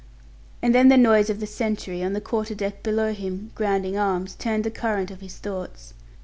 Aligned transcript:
And 0.63 0.73
then 0.73 0.87
the 0.89 0.97
noise 0.97 1.29
of 1.29 1.39
the 1.39 1.45
sentry, 1.45 2.01
on 2.03 2.13
the 2.13 2.21
quarter 2.21 2.55
deck 2.55 2.81
below 2.81 3.13
him, 3.13 3.51
grounding 3.53 3.95
arms, 3.99 4.33
turned 4.33 4.63
the 4.63 4.71
current 4.71 5.11
of 5.11 5.21
his 5.21 5.37
thoughts. 5.37 5.93